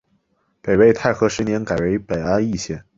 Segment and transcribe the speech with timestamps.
[0.63, 2.83] 北魏太和十一年改为北安邑县。